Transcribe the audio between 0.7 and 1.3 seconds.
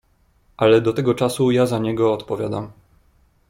do tego